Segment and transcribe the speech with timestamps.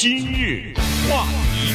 [0.00, 0.72] 今日
[1.10, 1.74] 话题，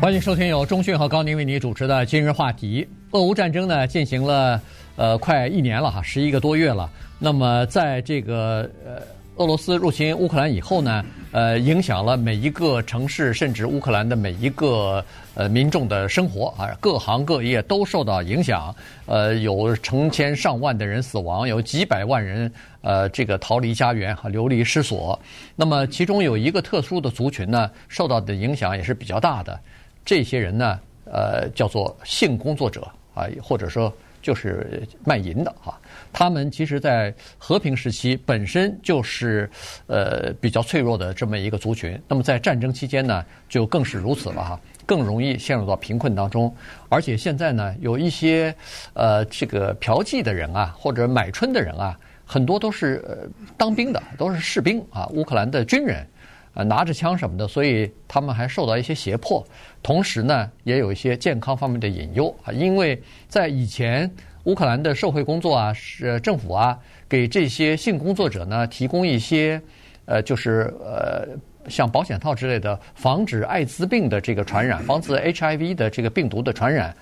[0.00, 2.86] 欢迎收听由钟讯和高宁为你主持的今日话题。
[3.10, 4.62] 俄乌战争呢进行了
[4.94, 6.88] 呃快一年了哈，十一个多月了。
[7.18, 9.02] 那么在这个呃。
[9.36, 15.02] 俄罗斯入侵乌克兰以后呢，呃，影响了每一个城市，甚至乌克兰的每一个
[15.34, 18.74] 呃民众的生活啊，各行各业都受到影响。
[19.06, 22.52] 呃，有成千上万的人死亡，有几百万人
[22.82, 25.18] 呃这个逃离家园和流离失所。
[25.56, 29.58] 那么其中有一个特殊的族群呢，受到的影响也是比较大的。
[30.04, 33.90] 这些人呢，呃，叫做性工作者啊，或者说。
[34.22, 35.78] 就是卖淫的哈，
[36.12, 39.50] 他们其实，在和平时期本身就是
[39.88, 42.00] 呃比较脆弱的这么一个族群。
[42.06, 46.54] 那么在战争期间呢，就更是如此了哈，更容易陷入到贫困当中。
[46.88, 48.54] 而且现在呢，有一些
[48.94, 56.06] 呃这个嫖妓的人啊，或者买春的人啊，很多都是呃当兵的，都是士兵啊，乌克兰的军人。
[56.54, 59.42] 呃，拿着枪什么的，所以他们还受到一些胁迫，
[59.82, 62.52] 同时呢，也有一些健康方面的隐忧啊。
[62.52, 64.10] 因为在以前，
[64.44, 69.58] 乌克兰的社会工作啊，是政府啊，给这些性工作者呢提供一些，
[70.04, 71.26] 呃，就是呃，
[71.70, 76.94] 像保险套之类的，防止艾滋病的这个传染，防止 HIV 的这个病毒的传染。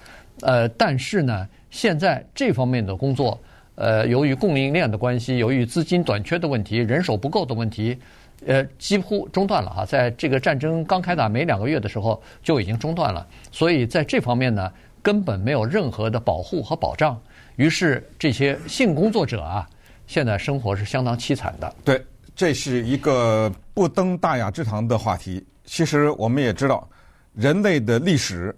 [0.43, 3.37] 呃，但是呢，现在这方面的工作，
[3.75, 7.99] 呃，由于供应链的关系，由于资金短缺的问题，人手不够的问题。
[8.47, 17.21] 呃，几乎中断了哈，在这个战争刚开打没两个月的时候就已经中断了，所以在这方面呢，根本没有任何的保护和保障。
[17.57, 19.69] 于是这些性工作者啊，
[20.07, 21.75] 现在生活是相当凄惨的。
[21.85, 22.03] 对，
[22.35, 25.45] 这是一个不登大雅之堂的话题。
[25.67, 26.89] 其实我们也知道，
[27.35, 28.57] 人类的历史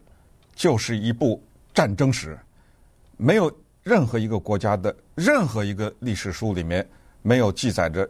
[0.55, 1.42] 就是一部
[1.74, 2.39] 战争史，
[3.17, 3.52] 没有
[3.83, 6.86] 任何一个国家的任何一个历史书里面
[7.20, 8.08] 没有记载着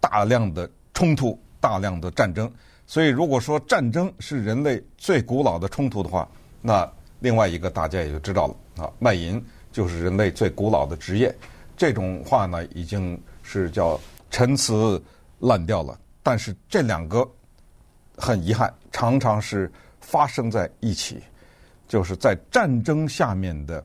[0.00, 0.66] 大量的。
[0.94, 2.50] 冲突大量的战争，
[2.86, 6.28] 所以如果说战争是人类最古老的冲突的话，
[6.60, 6.90] 那
[7.20, 11.34] 另外一个大家也就知道了啊，卖淫就是人类最古老的职业。
[11.76, 13.98] 这种话呢，已经是叫
[14.30, 15.02] 陈词
[15.38, 15.98] 滥调了。
[16.22, 17.28] 但是这两个
[18.16, 19.70] 很遗憾，常常是
[20.00, 21.22] 发生在一起，
[21.88, 23.84] 就是在战争下面的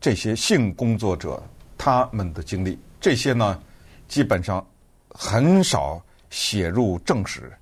[0.00, 1.42] 这些性工作者
[1.78, 3.62] 他们的经历，这些呢，
[4.08, 4.66] 基本上。
[5.14, 7.52] 很少写入正史。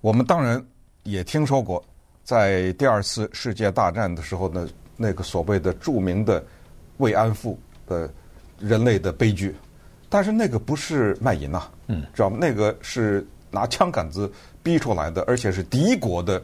[0.00, 0.62] 我们当然
[1.04, 1.82] 也听说过，
[2.24, 6.44] 在第二次世界大战的时候呢，那个所谓的著名的
[6.98, 8.12] 慰安妇的
[8.58, 9.54] 人类的悲剧。
[10.08, 12.36] 但是那个不是卖淫呐，嗯，知道吗？
[12.40, 14.30] 那个是拿枪杆子
[14.62, 16.42] 逼出来的，而且是敌国的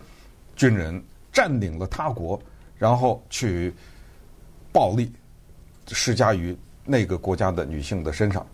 [0.56, 1.02] 军人
[1.32, 2.40] 占领了他国，
[2.78, 3.72] 然后去
[4.72, 5.12] 暴力
[5.88, 8.46] 施加于那个国家的女性的身上。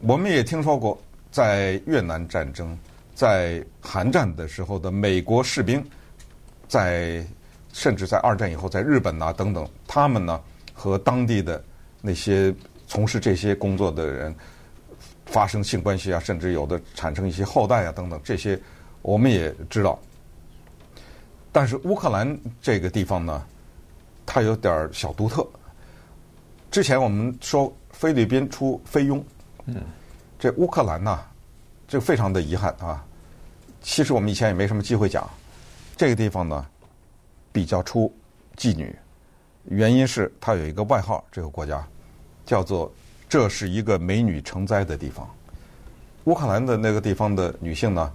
[0.00, 1.00] 我们也听说过。
[1.30, 2.76] 在越南战争、
[3.14, 5.84] 在韩战的时候的美国士兵，
[6.66, 7.24] 在
[7.72, 10.40] 甚至在二战以后，在日本啊等等，他们呢
[10.72, 11.62] 和当地的
[12.00, 12.54] 那些
[12.86, 14.34] 从事这些工作的人
[15.26, 18.58] 发生性关系啊，甚至有的产生一些后代啊等等，这些
[19.02, 19.98] 我们也知道。
[21.52, 23.46] 但是乌克兰这个地方呢，
[24.24, 25.46] 它有点小独特。
[26.70, 29.24] 之前我们说菲律宾出菲佣，
[29.66, 29.76] 嗯。
[30.38, 31.18] 这乌克兰呐，
[31.88, 33.04] 这非常的遗憾啊。
[33.80, 35.28] 其实我们以前也没什么机会讲，
[35.96, 36.66] 这个地方呢
[37.52, 38.12] 比较出
[38.56, 38.94] 妓女，
[39.64, 41.84] 原因是它有一个外号，这个国家
[42.44, 42.92] 叫做
[43.28, 45.28] “这是一个美女成灾的地方”。
[46.24, 48.12] 乌克兰的那个地方的女性呢，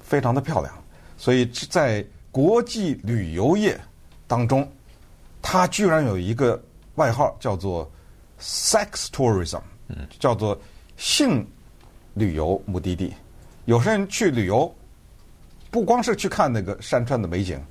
[0.00, 0.72] 非常的漂亮，
[1.16, 3.80] 所以在国际旅游业
[4.26, 4.70] 当中，
[5.40, 6.62] 它居然有一个
[6.96, 7.90] 外号叫做
[8.40, 9.60] “sex tourism”，
[10.20, 10.56] 叫做
[10.96, 11.46] 性。
[12.16, 13.12] 旅游目的地，
[13.66, 14.74] 有些人去旅游，
[15.70, 17.62] 不光是去看那个山川的美景，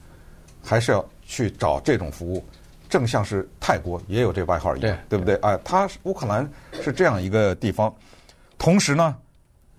[0.64, 2.46] 还是要去找这种服务。
[2.88, 5.34] 正像是泰国也有这外号一样，对，对不对？
[5.38, 7.92] 哎，它乌克兰是这样一个地方，
[8.60, 9.16] 同时呢，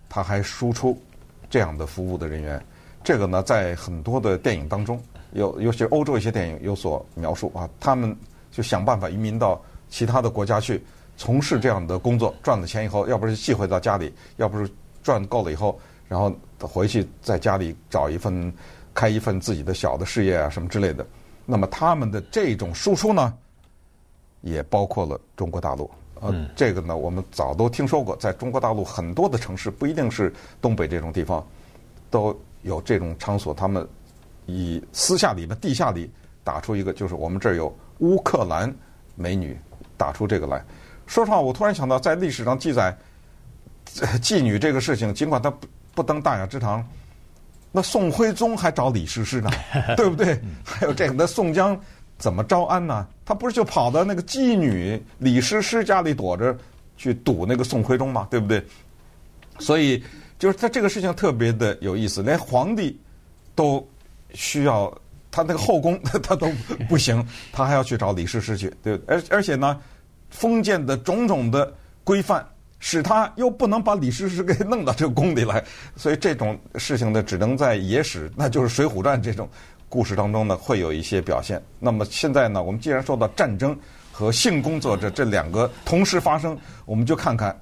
[0.09, 1.01] 它还输出
[1.49, 2.61] 这样的服务的人员。
[3.05, 8.15] 这个呢，在很多的电影当中，有尤其欧洲一些电影有所描述啊，他们
[8.51, 10.85] 就想办法移民到其他的国家去。
[11.17, 14.71] 从事这样的工作，赚了钱以后，要不是寄回到家里，要不是
[15.03, 15.79] 赚够了以后，
[16.09, 18.53] 然后回去在家里找一份，
[18.93, 21.07] 开一份自己的小的事业啊，什么之类的。
[21.45, 23.33] 那么他们的这种输出呢，
[24.41, 25.91] 也包括了中国大陆。
[26.21, 31.47] 呃，这个呢，我们早都听说过，在中国大陆很多的城市，不一定是东北这种地方，
[32.11, 33.53] 都有这种场所。
[33.53, 33.87] 他们
[34.47, 36.11] 以私下里的地下里
[36.43, 38.75] 打出一个，就是我们这儿有乌克兰
[39.15, 39.57] 美女，
[39.99, 40.65] 打出这个来。
[41.07, 42.97] 说实话，我突然想到，在历史上记载
[44.21, 45.53] 妓女这个事情，尽管它
[45.95, 46.87] 不登大雅之堂，
[47.73, 49.51] 那宋徽宗还找李师师呢，
[49.97, 50.39] 对不对？
[50.65, 51.79] 还有这个，那宋江
[52.19, 53.07] 怎么招安呢？
[53.25, 56.57] 他不是就跑到那个妓女李师师家里躲着
[56.97, 58.27] 去堵那个宋徽宗吗？
[58.31, 58.65] 对不对？
[59.59, 60.03] 所以
[60.39, 62.99] 就是他这个事情特别的有意思，连皇帝
[63.55, 63.87] 都
[64.35, 64.93] 需要
[65.31, 66.51] 他那个后宫 他都
[66.89, 69.79] 不行，他还要去找李师师去，对，而而且呢，
[70.37, 71.73] 封建的种种的
[72.05, 72.47] 规范。
[72.79, 75.65] 使他又不能把李师师给弄到这个宫里来，
[75.97, 79.49] 所以这种事情呢，只能在野史，那就是《水浒传》这种
[79.89, 81.61] 故事当中呢，会有一些表现。
[81.81, 83.77] 那么现在呢，我们既然说到战争
[84.13, 87.59] 和性工作者这两个同时发生，我们就看看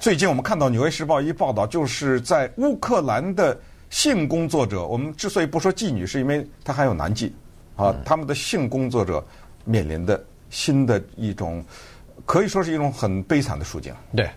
[0.00, 3.56] 最近我们看到《纽约时报》一报道，就是在乌克兰的
[3.90, 7.30] 性工作者，我们之所以不说妓女，是因为他还有男妓
[7.76, 9.24] 啊，他们的性工作者
[9.66, 11.64] 面临的新的一种。
[12.24, 13.92] 可以说是一种很悲惨的处境。
[14.14, 14.30] 对，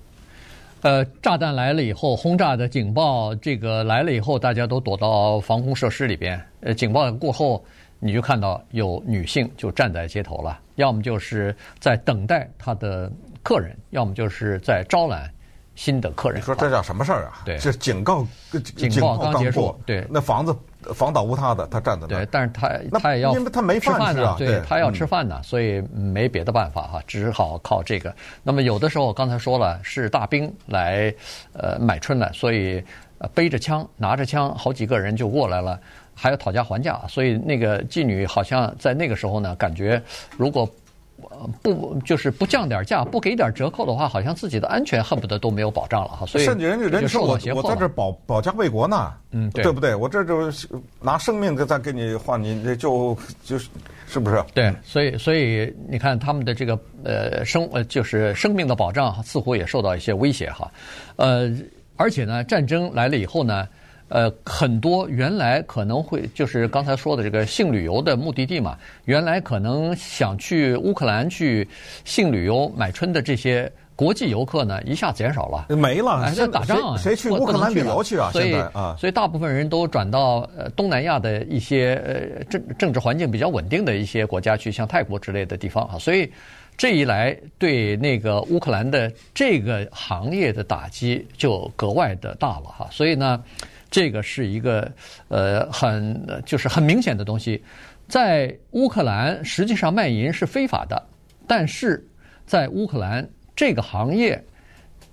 [0.82, 6.42] 呃，炸弹来了以后，轰炸的警报这个来了以后，大家都躲到防空设施里边。
[6.62, 7.64] 呃，警报过后，
[8.00, 13.12] 你就看到有女性就站在街头了，要么就是在等待她的
[13.44, 15.32] 客人，要么就是在招揽
[15.76, 16.40] 新的客人。
[16.40, 17.44] 你说这叫什么事儿啊？
[17.46, 18.26] 对，这警告
[18.64, 19.80] 警报刚结束。
[19.86, 20.56] 对，那房子。
[20.94, 22.18] 房倒屋塌的，他站在那。
[22.18, 28.14] 对，但是他他也要，因为他没饭吃啊，对，他要吃饭呢，所以没别的办法哈，只好靠这个。
[28.44, 31.14] 那么有的时候，刚才说了是大兵来
[31.54, 32.84] 呃买春来，所以
[33.34, 35.80] 背着枪拿着枪，好几个人就过来了，
[36.14, 40.02] 还要讨价还价，所以那个妓女好像在那个时候呢，感觉
[40.38, 40.70] 如果。
[41.62, 46.26] 不，就是不降点价，不给点折扣的话，好像自己的安全恨不得都没有保障了哈。
[46.26, 49.96] 所以甚至人家人说我我在这保保家卫国呢，嗯，对，对不对？
[49.96, 50.52] 我这就
[51.02, 53.70] 拿生命在给你换你，这就就是
[54.08, 54.44] 是不是？
[54.54, 60.70] 对，所以所以你看他们的这个呃生呃就是生命的保障似乎也受到一些威胁哈，
[61.16, 61.50] 呃，
[61.96, 63.68] 而且呢，战争来了以后呢。
[64.08, 71.68] 呃，很多原来可能会就是刚才说的这个性旅游的目的地嘛，原来可能想去乌克兰去
[72.04, 76.22] 性旅游买春的这些国际游客呢，一下减少了，没了。
[76.24, 78.30] 哎，在打仗啊，谁去乌克兰旅游去啊？
[78.32, 85.98] 所以啊，所以大部分人都转到呃东南亚的一些呃政政治环境比较稳定的一些国家去，像泰国之类的地方啊。
[85.98, 86.32] 所以
[86.78, 92.88] 这一来，对那个乌克兰的这个行业的打击就格外的大了哈。
[92.92, 93.44] 所以呢。
[93.96, 94.92] 这个是一个
[95.30, 97.64] 呃很就是很明显的东西，
[98.10, 101.02] 在乌克兰实际上卖淫是非法的，
[101.48, 102.06] 但是
[102.46, 103.26] 在乌克兰
[103.56, 104.44] 这个行业，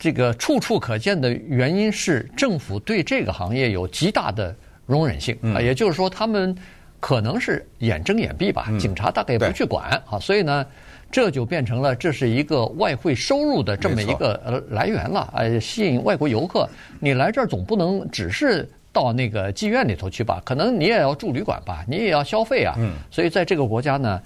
[0.00, 4.52] 这个处处可见的原因是政府对这个行业有极大的
[4.84, 6.52] 容忍性啊，也就是说他们
[6.98, 10.66] 可能是眼睁眼闭吧，警察大概也不去管啊，所以呢。
[11.12, 16.66] 这就变成了这是一个外汇收入的这么一个呃来源了，呃，吸引外国游客。
[16.98, 20.40] 你来这儿总不能只是到那个妓院里头去吧？
[20.42, 21.84] 可能你也要住旅馆吧？
[21.86, 22.74] 你也要消费啊。
[22.78, 22.94] 嗯。
[23.10, 24.20] 所以在这个国家呢，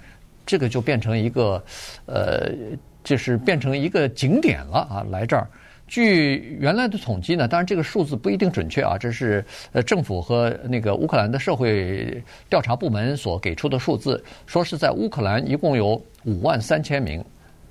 [0.45, 1.61] 这个就变成一个，
[2.05, 2.49] 呃，
[3.03, 5.45] 就是变成一个景点了啊，来这儿。
[5.87, 17.23] 据原来的统计呢，当然这个数字不一定准确啊，这是呃政府和那个乌克兰的社会调查部门所给出的数字，说是在乌克兰一共有五万三千名，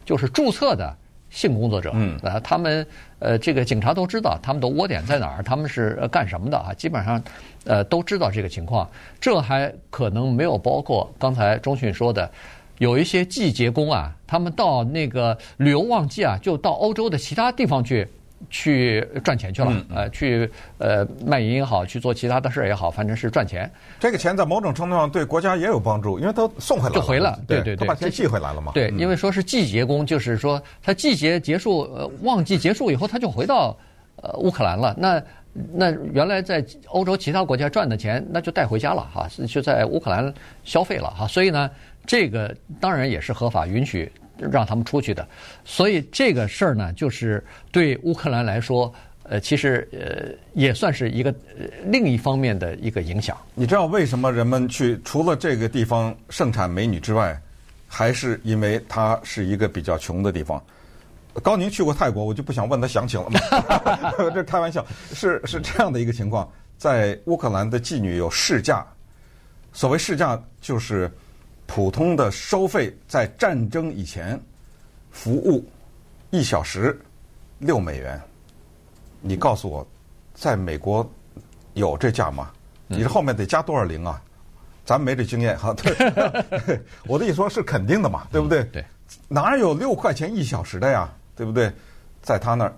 [0.05, 0.97] 就是注册的
[1.29, 1.91] 性工作者。
[1.95, 2.87] 嗯，啊，他们
[3.19, 6.73] 呃这个警察都知道他们的窝点在哪儿，他们是干什么的啊？
[6.73, 7.23] 基本上
[7.65, 8.89] 呃都知道这个情况，
[9.21, 12.31] 这还可能没有包括刚才钟迅说的。
[12.79, 18.07] 有一些季节工啊，他们到那个旅游旺季啊，就到欧洲的其他地方去
[18.51, 23.71] 去赚钱去了，嗯、呃，去呃卖淫也好，去做其他的事儿也好，反正是赚钱。
[23.99, 28.73] 这个钱在某种程度上对国家也有帮助，因为他送回来了，就回了，对对对，他把钱寄回来了嘛。
[28.75, 33.75] 对，因为说是季节工，就是说他季节结束，呃，旺季结束以后，他就回到
[34.17, 34.95] 呃乌克兰了。
[34.99, 35.23] 那
[35.73, 41.27] 那原来在欧洲其他国家赚的钱，那就带回家了哈，就在乌克兰消费了哈。
[41.27, 41.71] 所以呢。
[42.07, 45.27] 这个当然也是合法允许让他们出去的，
[45.65, 53.37] 所以这个事儿呢，就是对乌克兰来说，呃，其实呃也算是一个呃另一方面的一个影响。
[53.55, 57.41] 你知道为什么人们去除了这个地方盛产美女之外，
[57.89, 60.63] 还是因为它是一个比较穷的地方？
[61.43, 63.41] 高宁去过泰国，我就不想问他详情了嘛，
[64.35, 64.85] 这开玩笑，
[65.15, 66.47] 是是这样的一个情况，
[66.77, 68.87] 在乌克兰的妓女有市价，
[69.73, 71.11] 所谓市价就是。
[71.67, 74.41] 普通的收费在战争以前，
[75.11, 75.65] 服务
[76.31, 76.99] 一小时
[77.59, 78.21] 六美元。
[79.21, 79.87] 你告诉我，
[80.35, 81.09] 在美国
[81.75, 82.51] 有这价吗？
[82.87, 84.23] 你这后面得加多少零啊？
[84.85, 85.75] 咱没这经验哈。
[85.75, 88.63] 对， 我的意思说是肯定的嘛，对不对？
[88.65, 88.85] 对。
[89.29, 91.13] 哪有六块钱一小时的呀？
[91.35, 91.73] 对不对？
[92.23, 92.73] 在他那儿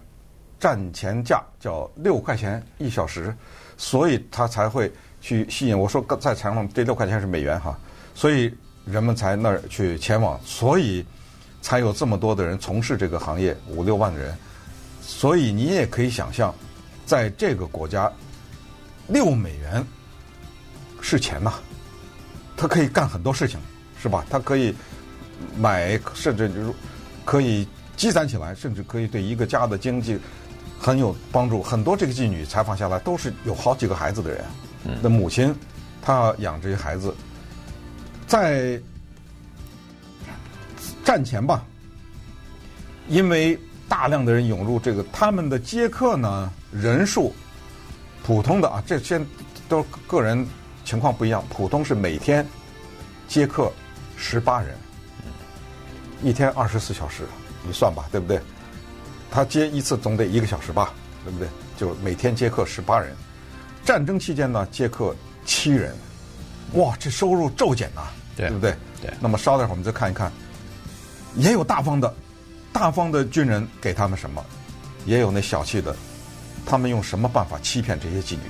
[0.59, 3.35] 战前价叫六块钱一小时，
[3.77, 4.91] 所以他才会
[5.21, 5.79] 去吸引。
[5.79, 7.79] 我说在采访这六块钱是美元哈，
[8.15, 8.55] 所以
[8.91, 11.05] 人们才那儿去前往，所以
[11.61, 14.37] 才有这么多的人从事这个行业，五六万人。
[15.03, 16.55] 所以你也可以想象，
[17.07, 18.11] 在这个国家，
[19.07, 19.85] 六美元
[21.01, 21.53] 是钱呐，
[22.57, 23.59] 他可以干很多事情，
[24.01, 24.25] 是吧？
[24.29, 24.75] 他可以
[25.57, 26.73] 买，甚至就是
[27.25, 27.67] 可以
[27.97, 30.19] 积攒起来，甚至可以对一个家的经济。
[30.81, 34.45] 很有帮助，很多这个妓女采访下来都是有好几个孩子的人，
[35.03, 35.53] 那母亲
[36.01, 37.13] 她养这些孩子，
[38.29, 38.81] 在
[41.03, 41.65] 战前吧，
[43.09, 43.59] 因为
[43.89, 47.35] 大量的人涌入这个，他们的接客呢人数，
[48.23, 49.19] 普通的啊，这些
[49.69, 50.47] 都个人
[50.85, 52.47] 情况不一样，普通是每天
[53.27, 53.73] 接客
[54.19, 54.77] 十八人，
[56.23, 57.23] 一天二十四小时，
[57.67, 58.39] 你算吧，对不对？
[59.31, 60.93] 他接一次总得一个小时吧，
[61.25, 61.49] 对不对？
[61.79, 63.17] 就每天接客十八人，
[63.85, 65.17] 战争期间呢接客
[65.47, 65.97] 七人，
[66.75, 68.03] 哇，这收入骤减呐，
[68.37, 68.75] 对不对？
[69.01, 69.11] 对。
[69.21, 70.31] 那么稍待会儿我们再看一看，
[71.35, 72.15] 也有大方的，
[72.73, 74.45] 大方的军人给他们什么，
[75.07, 75.97] 也有那小气的，
[76.67, 78.43] 他们用什么办法欺骗这些妓女？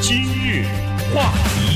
[0.00, 0.66] 今日
[1.14, 1.73] 话题。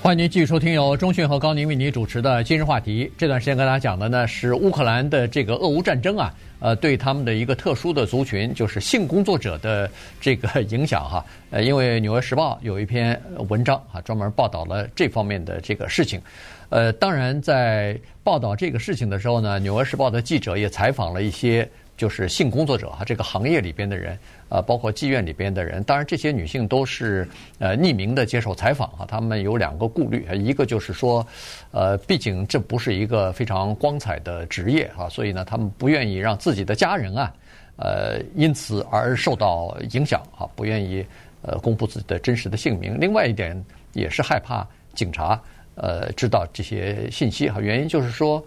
[0.00, 3.10] 欢迎您继续收听由中讯和高宁为您主持的今日话题。
[3.18, 9.90] 这段时间跟大家讲的呢是乌克兰的这个俄乌战争啊，呃，对他们的一个特殊的族群，就是性工作者的
[10.20, 11.24] 这个影响哈。
[11.50, 16.22] 呃，因为《纽约时报》有一篇文章啊，专门报道了这方面的这个事情。
[16.68, 21.68] 呃，当然在报道这个事情的时候呢，《纽约时报》的记者也采访了一些。
[21.98, 24.16] 就是性工作者哈，这个行业里边的人，
[24.48, 27.28] 呃，包括妓院里边的人，当然这些女性都是
[27.58, 29.04] 呃匿名的接受采访哈。
[29.04, 31.26] 她们有两个顾虑，一个就是说，
[31.72, 37.34] 呃，毕竟这不是一个非常光彩的职业哈，所以呢，她们不愿意让自己的家人啊，
[37.78, 41.04] 呃，因此而受到影响哈，不愿意
[41.42, 42.96] 呃公布自己的真实的姓名。
[43.00, 43.60] 另外一点
[43.92, 44.64] 也是害怕
[44.94, 45.40] 警察
[45.74, 48.40] 呃知道这些信息哈，原因就是说，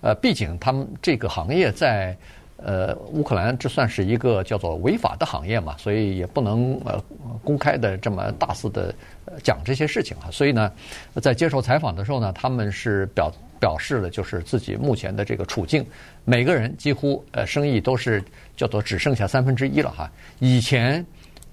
[0.00, 2.16] 呃，毕竟他们这个行业在。
[2.66, 6.98] 呃，乌克兰这算是一个叫做违法的行业嘛，所以也不能呃
[7.44, 8.94] 公开的这么大肆的
[9.42, 10.30] 讲这些事情啊。
[10.30, 10.72] 所以呢，
[11.20, 13.30] 在接受采访的时候呢，他们是表
[13.60, 15.86] 表示了就是自己目前的这个处境，
[16.24, 18.24] 每个人几乎呃生意都是
[18.56, 20.10] 叫做只剩下三分之一了哈。
[20.38, 21.04] 以前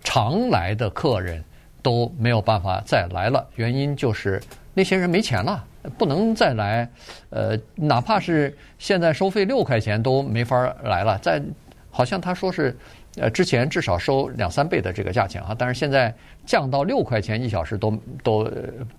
[0.03, 1.43] 常来的客人
[1.81, 4.41] 都没有办法再来了，原因就是
[4.73, 5.65] 那些人没钱了。
[5.97, 6.87] 不能再来，
[7.29, 11.17] 呃，哪怕是现在收费六块钱都没法来了。
[11.19, 11.41] 在
[11.89, 12.75] 好像他说是，
[13.17, 16.13] 呃，之前至少收两三倍的这个价钱啊，但是现在
[16.45, 18.51] 降到六块钱一小时都都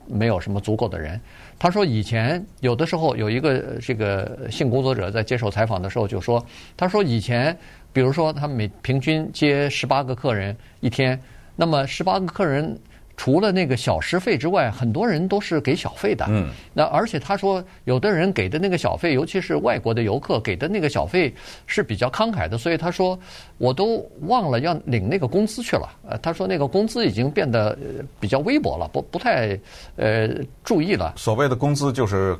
[0.06, 1.20] 没有什么足够的人。
[1.58, 6.44] 他说以前有的时候有一个这个性工作者在接受采访的时候就说，
[6.76, 7.56] 他说以前
[7.92, 11.18] 比如说他每平均接十八个客人一天，
[11.56, 12.78] 那么十八个客人。
[13.16, 16.24] 除了那个小时费之外，很多人都是给小费的。
[16.28, 21.32] 嗯，那而且他说，有的人给的那个小费，尤其是外国的游客给的那个小费
[21.66, 23.18] 是比较慷慨的，所以他说
[23.58, 25.88] 我都忘了要领那个工资去了。
[26.08, 27.76] 呃，他说那个工资已经变得
[28.18, 29.58] 比较微薄了，不不太
[29.96, 30.28] 呃
[30.64, 31.14] 注意了。
[31.16, 32.36] 所谓的工资就是。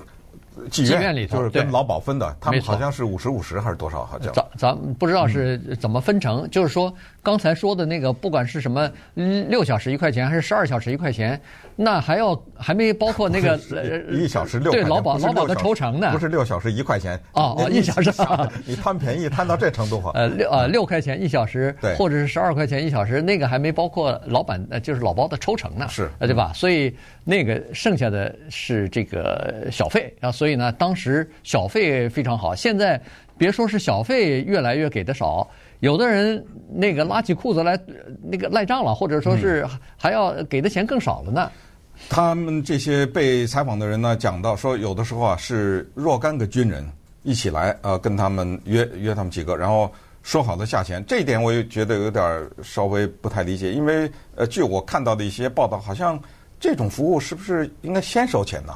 [0.71, 4.04] 妓院里头就是跟劳保分的，他们好像是五十五十还是多少？
[4.04, 6.49] 好像咱咱不知道是怎么分成。
[6.50, 6.92] 就是说
[7.23, 11.40] 刚才说的那个，不管是什么六小时一块钱还是十二小时一块钱，
[11.76, 13.59] 那还要还没包括那个
[14.11, 16.11] 一小时六对劳保劳保的抽成呢？
[16.12, 18.12] 不是六小时一块钱哦哦，一小时
[18.66, 20.11] 你贪便宜贪到这程度 哈？
[20.14, 26.52] 呃六呃六块钱一小时，对，或者是十二块钱一小时，那个还没包括老板呃就是老包的抽成呢，是对吧？
[26.54, 26.94] 所以
[27.25, 30.30] 那个剩下的是这个小费啊。
[30.42, 32.52] 所以呢，当时小费非常好。
[32.52, 33.00] 现在
[33.38, 37.78] 别说是小费越来越给的少，有的人那个拉起裤子来
[38.20, 39.64] 那个赖账了，或者说是
[39.96, 41.49] 还要给的钱更少了呢。
[42.08, 46.84] 他们这些被采访的人呢，讲到说，有的时候啊是若干个军人
[47.22, 49.88] 一起来，呃，跟他们约约他们几个，然后
[50.25, 51.04] 说好的价钱。
[51.06, 56.20] 这一点我也觉得有点稍微不太理解，因为呃，据我看到的一些报道，好像
[56.58, 58.72] 这种服务是不是应该先收钱呢？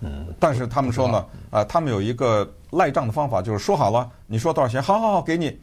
[0.00, 5.58] 嗯，但是他们说呢，啊，他们有一个赖账的方法，就是说好了，你说多少钱，好好好，给你，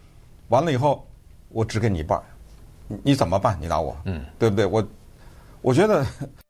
[0.47, 1.05] 完了以后，
[1.49, 2.19] 我只给你一半，
[2.87, 3.55] 你你怎么办？
[3.61, 4.65] 你打我，嗯，对不对？
[4.65, 4.83] 我
[5.61, 6.03] 我觉得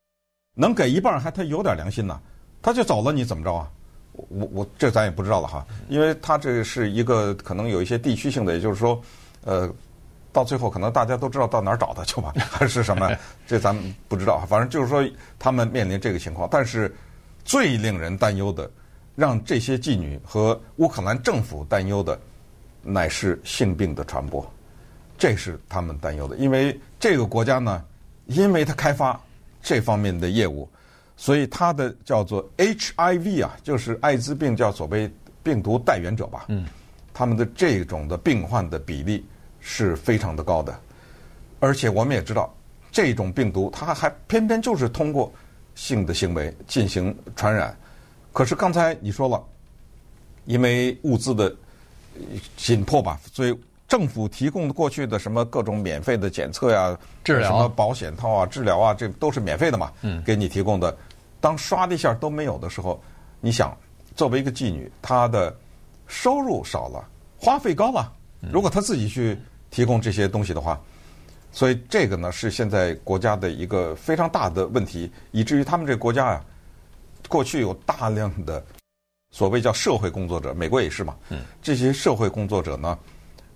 [0.55, 2.17] 能给一半还他有点良心呢，
[2.61, 3.69] 他就走了，你怎么着啊？
[4.13, 9.01] 我我这咱也不知道了哈，因为他这是一个可能有一些地区性的，也就是说，
[9.43, 9.69] 呃，
[10.31, 13.11] 到最后可能大家都知道到哪儿找他去吧， 还是什么？
[13.45, 15.03] 这咱们不知道，反正就是说
[15.37, 16.89] 他们面临这个情况，但是。
[17.45, 18.69] 最令人担忧的
[19.15, 22.19] 让这些妓女和乌克兰政府担忧的，
[22.81, 24.49] 乃是性病的传播，
[25.17, 26.35] 这是他们担忧的。
[26.37, 27.83] 因为这个国家呢，
[28.25, 29.19] 因为它开发
[29.61, 30.67] 这方面的业务，
[31.15, 35.11] 所以它的叫做 HIV 啊，就是艾滋病叫所谓
[35.43, 36.45] 病毒带源者吧。
[36.47, 36.65] 嗯，
[37.13, 39.25] 他们的这种的病患的比例
[39.59, 40.77] 是非常的高的，
[41.59, 42.53] 而且我们也知道，
[42.91, 45.31] 这种病毒它还偏偏就是通过
[45.75, 47.75] 性的行为进行传染。
[48.31, 49.43] 可是刚才你说了，
[50.45, 51.55] 因为物资的
[52.57, 60.95] 紧迫吧，所以政府提供的过去的什么各种免费的检测呀、治疗、什么保险套啊、治疗啊，这都是免费的嘛，嗯，给你提供的。
[61.39, 63.01] 当刷的一下都没有的时候，
[63.39, 63.77] 你想，
[64.15, 65.55] 作为一个妓女，她的
[66.07, 68.11] 收入少了，花费高了。
[68.51, 69.37] 如果她自己去
[69.69, 70.81] 提供这些东西的话，
[71.53, 76.45] 所以这个呢是现在国家的一个非常大的问题，以至于他们这个国家啊。
[77.29, 78.63] 过去有大量的
[79.31, 81.15] 所谓叫社会工作者，美国也是嘛。
[81.29, 82.99] 嗯，这些社会工作者呢，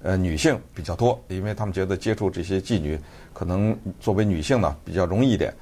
[0.02, 2.98] 呃，女性比较多，因为他们觉得接触这些妓女，
[3.34, 5.54] 可能作为女性呢比较容易一点。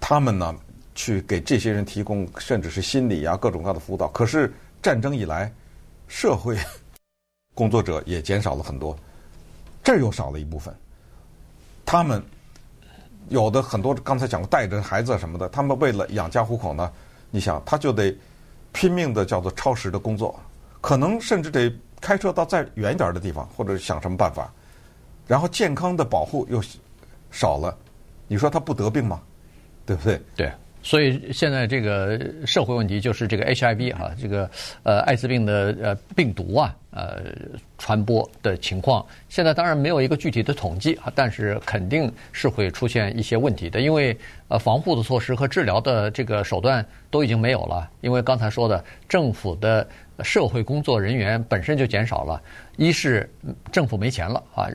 [0.00, 0.54] 他们呢
[0.94, 4.06] 去给这些人提供甚至是心理啊各种各样的辅导。
[4.08, 5.52] 可是战争以来，
[6.06, 6.56] 社会
[7.54, 8.96] 工作者也减少了很多，
[9.82, 10.72] 这儿又少了一部分。
[11.86, 12.22] 他们
[13.28, 16.92] 有的很多刚才讲过带着孩子什么的，他们为了养家糊口呢。
[17.30, 18.16] 你想，他就得
[18.72, 20.38] 拼命的叫做超时的工作，
[20.80, 24.50] 可能甚至得开车到再远一点的地方，或者想什么办法，
[25.26, 26.62] 然后健康的保护又
[27.30, 27.76] 少了，
[28.28, 29.20] 你说他不得病吗？
[29.84, 30.22] 对不对？
[30.34, 30.52] 对。
[30.86, 32.16] 所以现在这个
[32.46, 34.48] 社会问题就是这个 HIV 哈，这个
[34.84, 37.24] 呃艾滋病的呃病毒啊，呃
[37.76, 44.16] 传播的情况，现在当然没有一个具体的统计啊，但是肯定是会出现一些问题的，因为
[44.46, 49.84] 呃防护的措施和治疗的这个手段都已经没有了，因为刚才说的政府的
[50.22, 52.40] 社会工作人员本身就减少了，
[52.76, 53.28] 一是
[53.72, 54.68] 政府没钱了啊，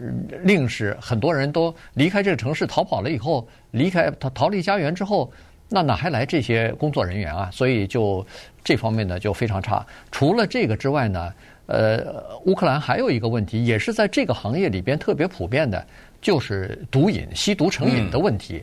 [0.43, 5.31] 另是很多人都离开这个城市逃跑了以后，离开逃逃离家园之后。
[5.73, 7.49] 那哪还来这些工作人员啊？
[7.51, 8.25] 所以就
[8.61, 9.85] 这方面呢就非常差。
[10.11, 11.33] 除了这个之外呢，
[11.71, 15.81] 呃，乌克兰还有一个问题，也是在这个行业里边特别普遍的，
[16.21, 18.61] 就是毒瘾、吸毒成瘾的问题。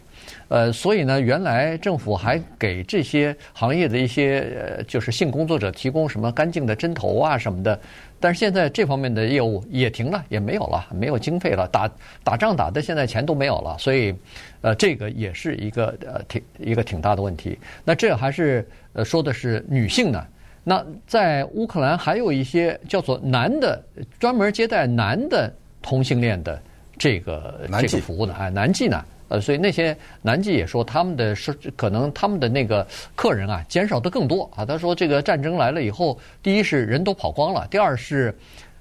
[0.49, 7.81] 呃，所以呢，原来政府还给这些行业的一些呃，就是性工作者提供什么干净的针头啊什么的。
[8.21, 11.91] 但是现在这方面的业务也停了，也没有了，没有经费了，打
[12.23, 14.15] 打仗打的现在钱都没有了，所以，
[14.61, 17.59] 呃，这个也是一个呃挺一个挺大的问题。
[17.87, 20.27] 那这还是呃说的是女性呢。
[20.69, 23.83] 那在乌克兰还有一些叫做男的，
[24.19, 25.51] 专门接待男的
[25.81, 26.61] 同性恋的
[26.99, 29.03] 这个这个服务的，哎，男妓呢。
[29.29, 34.63] 呃，所以那些男妓也说，他们的是可能他们的那个客人啊，减少的更多啊。
[34.63, 38.35] 他说，这个战争来了以后，第一是人都跑光了，第二是，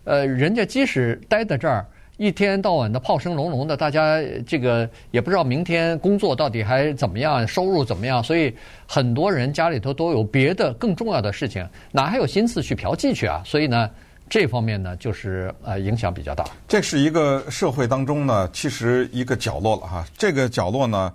[0.04, 1.86] 呃，人家即使待在这儿，
[2.17, 8.53] 一天到晚的炮声隆隆的，大家这个也不知道明天工作到底还怎么样，收入怎么样，所以
[8.86, 13.41] 很多人家里头都有别的更重要的事情，哪还有心思去嫖妓去啊？
[13.45, 13.89] 所以呢。
[14.30, 16.43] 这方面呢，就是呃影响比较大。
[16.67, 20.06] 这是一个社会当中呢，其实一个角落了哈。
[20.17, 21.13] 这个角落呢，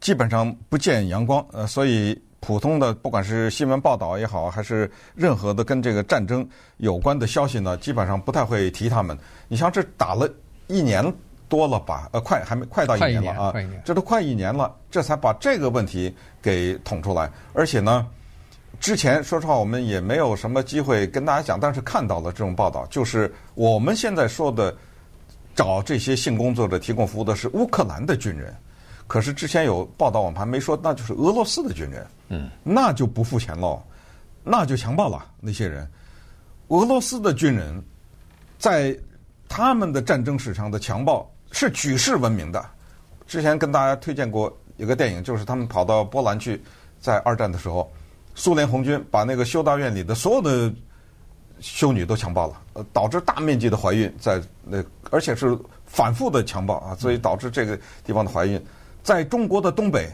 [0.00, 6.48] 基本上不见阳光，呃，所以普通的不管是新闻报道也好，还是任何的跟这个战争
[6.78, 9.16] 有关的消息呢，基本上不太会提他们。
[9.46, 10.28] 你像这打了
[10.66, 11.04] 一年
[11.48, 18.06] 多了吧，呃，快还没快到一年了啊，这都快一年了，这才把这个问题给捅出来，而且呢。
[18.78, 24.74] 之前说实话，我们也没有什么机会跟大家讲，但是看到了这种报道，就是我们现在说的
[25.54, 28.56] 找这些性工作者提供服务的是乌克兰的军人，
[29.10, 33.82] 可是之前有报道我们还没说，那就是俄罗斯的军人，嗯，那就不付钱喽，
[34.44, 35.84] 那就强暴了那些人。
[36.68, 37.82] 俄罗斯的军人
[38.56, 38.96] 在
[39.48, 42.64] 他们的战争史上的强暴是举世闻名的。
[43.26, 46.62] 之前跟大家推荐过一个电影，就是他们跑到波兰去，
[47.00, 47.90] 在二战的时候。
[48.36, 50.72] 苏联红军把那个修道院里的所有的
[51.58, 58.64] 修女都强暴了，呃，导致大面积的怀孕，在那而且是反复的强暴啊，所以导致这个地方的怀孕。
[59.02, 60.08] 在中国的东北，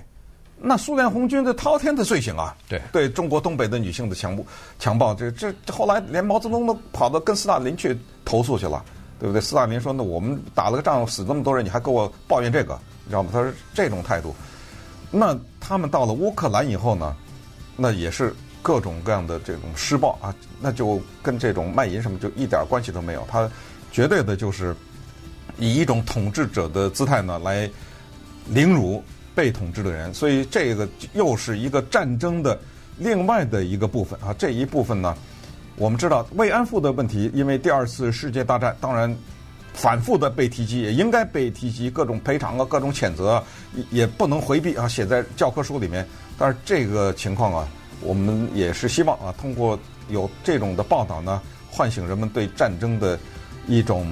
[0.59, 4.45] 那苏联红军的滔天的罪行啊，对对中国东北的女性的强暴
[4.79, 8.85] 强暴，这这后来连毛泽东都跑到跟斯大林去投诉去了，
[9.21, 9.41] 对不对？
[9.41, 14.35] 斯大林说：“那我们打了个仗，死这么多人，你还给我抱怨这个，你知道吗？”他是这种态度。
[15.11, 17.15] 那他们到了乌克兰以后呢？
[17.79, 23.23] 那也是各种各样的这种施暴啊，那就跟这种卖淫什么就一点关系都没有。
[23.31, 23.47] 他
[23.93, 24.75] 绝对的就是
[25.59, 27.71] 以一种统治者的姿态呢来
[28.49, 29.03] 凌辱
[29.35, 32.59] 被统治的人，所以这个又是一个战争的
[32.99, 35.17] 另外的一个部分啊，这一部分呢，
[35.77, 39.15] 我们知道慰安妇的问题，因为第二次世界大战，当然
[39.75, 43.45] 反复的被提及，也应该被提及，各种赔偿啊，各种谴责啊，
[43.91, 46.07] 也不能回避啊，写在教科书里面。
[46.39, 47.69] 但是这个情况啊，
[48.01, 49.79] 我们也是希望啊，通过
[50.09, 53.19] 有这种的报道呢，唤醒人们对战争的
[53.67, 54.07] 一种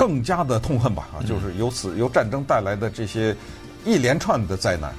[0.00, 3.36] 更加的痛恨吧啊，就是由此由战争带来的这些
[3.84, 4.94] 一连串的灾难。